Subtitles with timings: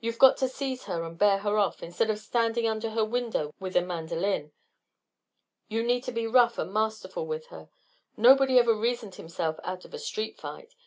[0.00, 3.52] You've got to seize her and bear her off, instead of standing under her window
[3.60, 4.52] with a mandolin.
[5.68, 7.68] You need to be rough and masterful with her.
[8.16, 10.74] Nobody ever reasoned himself out of a street fight.